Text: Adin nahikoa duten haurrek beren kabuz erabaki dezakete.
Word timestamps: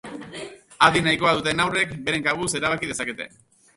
Adin 0.87 1.05
nahikoa 1.09 1.33
duten 1.39 1.61
haurrek 1.65 1.93
beren 2.09 2.25
kabuz 2.29 2.51
erabaki 2.61 2.91
dezakete. 2.93 3.29